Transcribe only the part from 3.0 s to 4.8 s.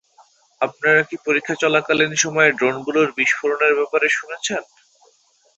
বিস্ফোরণের ব্যাপারে শুনেছেন?